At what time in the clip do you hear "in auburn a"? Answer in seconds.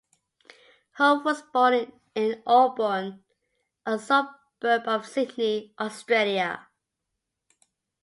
2.15-3.99